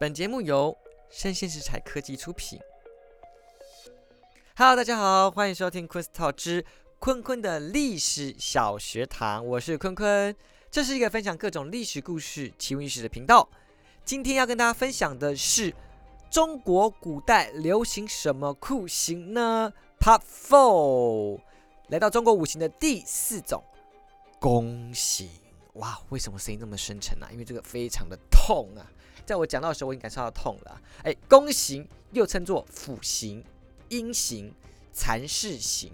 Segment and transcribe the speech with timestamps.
[0.00, 0.78] 本节目由
[1.10, 2.60] 生鲜食材科技出品。
[4.56, 6.64] Hello，大家好，欢迎收听昆斯套之
[7.00, 10.32] 坤坤的历史小学堂，我是坤坤。
[10.70, 13.48] 这是一个分享各种历史故事、奇闻异事的频道。
[14.04, 15.74] 今天要跟大家分享的是
[16.30, 21.40] 中国古代流行什么酷刑呢？Part Four，
[21.88, 23.64] 来到中国五行的第四种
[24.38, 25.28] 弓形。
[25.78, 27.28] 哇，为什么声音那么深沉啊？
[27.32, 28.86] 因为这个非常的痛啊！
[29.24, 30.80] 在我讲到的时候，我已经感受到痛了。
[31.04, 33.44] 哎，弓形又称作斧形、
[33.88, 34.52] 阴形、
[34.92, 35.92] 蚕式形，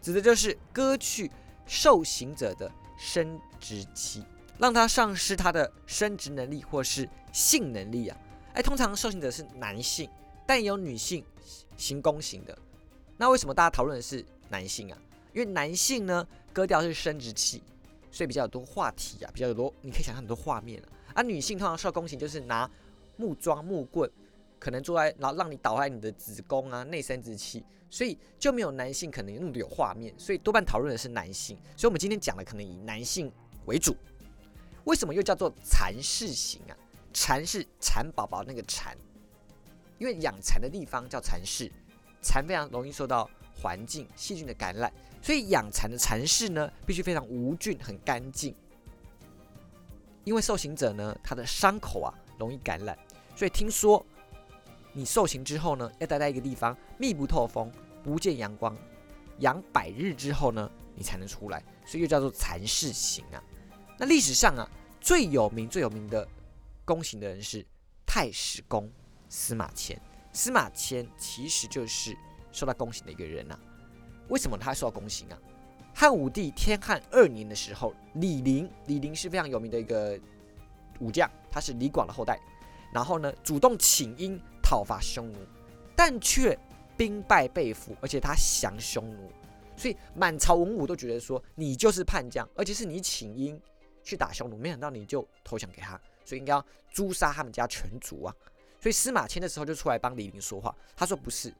[0.00, 1.30] 指的就是割去
[1.66, 4.24] 受刑者的生殖器，
[4.58, 8.18] 让他丧失他的生殖能力或是性能力啊。
[8.54, 10.10] 哎，通常受刑者是男性，
[10.46, 11.24] 但也有女性
[11.76, 12.58] 行弓形的。
[13.18, 14.98] 那为什么大家讨论的是男性啊？
[15.32, 17.62] 因为男性呢，割掉是生殖器。
[18.12, 20.88] 所以比较多话题啊，比较多，你可以想象很多画面啊。
[21.14, 22.70] 而女性通常受宫刑就是拿
[23.16, 24.08] 木桩、木棍，
[24.60, 30.14] 可能坐在，然后让你倒在你的子宫啊、内生殖器，所以就没有男性可能那么有画面。
[30.16, 31.56] 所以多半讨论的是男性。
[31.76, 33.32] 所以我们今天讲的可能以男性
[33.64, 33.96] 为主。
[34.84, 36.76] 为什么又叫做蚕室型啊？
[37.12, 38.96] 蚕是蚕宝宝那个蚕，
[39.98, 41.70] 因为养蚕的地方叫蚕室，
[42.22, 44.92] 蚕非常容易受到环境细菌的感染。
[45.20, 48.54] 所以养蚕的蚕室呢，必须非常无菌、很干净。
[50.24, 52.96] 因为受刑者呢，他的伤口啊容易感染，
[53.36, 54.04] 所以听说
[54.92, 57.70] 你受刑之后呢，要待在一个地方密不透风、
[58.02, 58.76] 不见阳光，
[59.38, 63.42] 养百日之后呢，你才能出来，所以又叫做蚕室刑啊。
[63.98, 64.68] 那历史上啊，
[65.00, 66.26] 最有名、最有名的
[66.84, 67.64] 宫刑的人是
[68.06, 68.90] 太史公
[69.28, 70.00] 司马迁。
[70.32, 72.16] 司马迁其实就是
[72.52, 73.58] 受到宫刑的一个人呐。
[74.28, 75.38] 为什么他受到宫刑啊？
[75.94, 80.18] 汉武帝天汉二年的时候，李陵，李陵是非常有名的一个
[81.00, 82.38] 武将，他是李广的后代。
[82.94, 85.38] 然后呢，主动请缨讨伐匈奴，
[85.96, 86.58] 但却
[86.96, 89.30] 兵败被俘，而且他降匈奴，
[89.76, 93.58] 所以满朝文武都觉得说你就是叛将，而且是你请缨
[94.02, 98.34] 去打匈奴，没想到你就投降给他，所以应该要诛杀他们家全族啊。
[98.78, 101.52] 所以司马迁的时候就出来帮李陵说话，他说不是，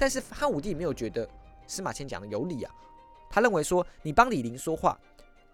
[0.00, 1.28] 但是汉武帝没有觉得。
[1.66, 2.74] 司马迁讲的有理啊，
[3.30, 4.98] 他认为说你帮李陵说话，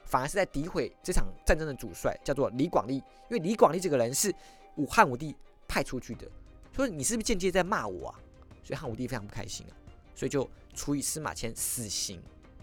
[0.07, 2.95] 反而是在诋毁这场战争的主帅，叫做李广利。
[3.29, 4.35] 因为李广利这个人是
[4.77, 5.37] 武汉武帝
[5.69, 6.27] 派出去的，
[6.75, 8.15] 所以你是不是间接在骂我啊？
[8.63, 9.77] 所以汉武帝非常不开心啊，
[10.15, 12.19] 所以就处以司马迁死刑。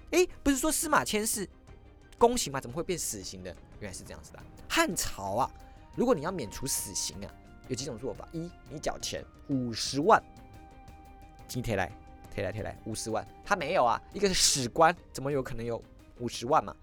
[0.10, 1.48] 诶，不是说司马迁是
[2.18, 2.60] 宫刑吗？
[2.60, 3.56] 怎么会变死刑的？
[3.82, 4.40] 原来是这样子的。
[4.68, 5.52] 汉朝啊，
[5.96, 7.32] 如果你要免除死刑啊，
[7.68, 10.20] 有几种做法：一，你缴钱五十万，
[11.54, 11.92] 金贴来。
[12.34, 14.02] 贴来贴来五十万，他没有啊。
[14.12, 15.80] 一个是史官，怎么有可能有
[16.18, 16.76] 五十万嘛？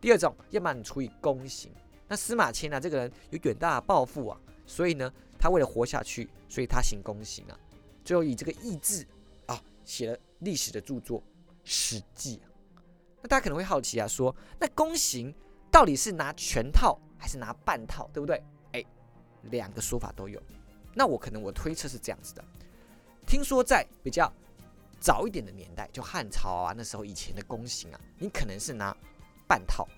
[0.00, 1.72] 第二种，要么你处以宫刑。
[2.06, 7.58] 那司马迁呢，这个人有远大的抱负啊，所以呢，他为了活下去，所以他行宫刑啊。
[8.04, 9.04] 最后以这个意志
[9.46, 11.20] 啊，写了历史的著作
[11.64, 12.36] 《史记》。
[13.20, 15.34] 那大家可能会好奇啊，说那宫刑
[15.68, 18.40] 到底是拿全套还是拿半套，对不对？
[18.70, 18.84] 哎，
[19.50, 20.40] 两个说法都有。
[20.94, 22.44] 那我可能我推测是这样子的，
[23.32, 24.30] 听说在比较。
[25.00, 28.96] 早一点的年代，就汉朝啊，那时候以前的宫刑啊，你可能是拿
[29.48, 29.88] 半套，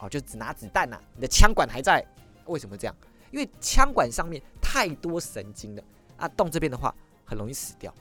[0.00, 2.04] 哦，就只拿子弹呐，你的枪管还在。
[2.46, 2.96] 为什么这样？
[3.30, 5.84] 因为枪管上面太多神经了
[6.16, 6.92] 啊，动这边的话
[7.24, 7.94] 很容易死掉。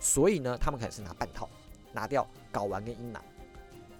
[0.00, 1.48] 所以呢，他们可能是拿半套，
[1.92, 3.22] 拿掉睾丸跟阴囊。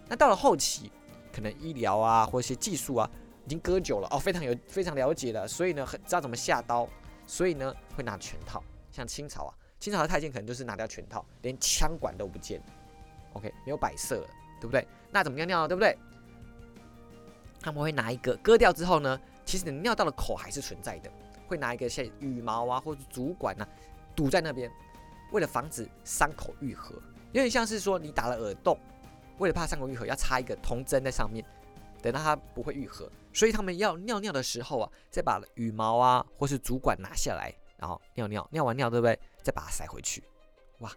[0.09, 0.91] 那到了后期，
[1.33, 3.09] 可能医疗啊或一些技术啊
[3.45, 6.89] 已经割久了哦，非常有非常了解了，所以呢，很知道怎么下刀，
[7.29, 8.61] 所以呢会拿全套。
[8.97, 9.55] 像清朝啊。
[9.79, 12.63] 清朝的太监可能就是拿掉全套，连枪管都不见
[13.35, 14.89] ，OK，没有摆设了，对不对？
[15.11, 15.97] 那怎么尿尿，对不对？
[17.61, 21.11] 他们会拿一个割掉之后呢，其实你尿道的口还是存在的，
[21.47, 23.69] 会拿一个像羽毛啊或者主管啊
[24.15, 24.73] 堵在那边，
[25.31, 26.95] 为了防止伤口愈合，
[27.33, 28.79] 有点像是说你打了耳洞，
[29.37, 31.45] 为了怕伤口愈合，要插一个铜针在上面，
[32.01, 37.53] 等到它不会愈合，所以他们要尿尿的时候啊，再把羽毛啊或是主管拿下来。
[37.77, 39.19] 然后尿尿，尿完尿对不对？
[39.43, 40.23] 再把它塞回去。
[40.79, 40.91] 哇，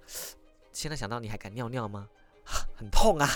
[0.72, 2.08] 现在想到你还敢尿尿吗？
[2.76, 3.28] 很痛啊！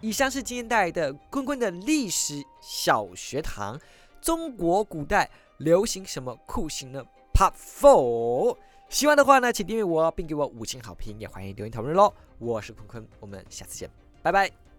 [0.00, 3.80] 以上是今天带来的坤坤的历史小学堂。
[4.20, 8.56] 中国古代流行什么酷刑呢？Part Four。
[8.88, 12.12] 喜欢的话呢，请订阅我，并给我五星好评，也欢迎留言讨论喽。
[12.38, 13.90] 我是坤坤，我们下次见，
[14.22, 14.71] 拜拜。